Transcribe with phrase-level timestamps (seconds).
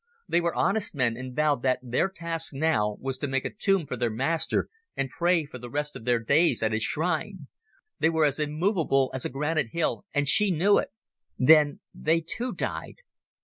[0.27, 3.85] They were honest men, and vowed that their task now was to make a tomb
[3.85, 7.49] for their master and pray for the rest of their days at his shrine.
[7.99, 10.89] They were as immovable as a granite hill and she knew it....
[11.37, 13.01] Then they, too, died."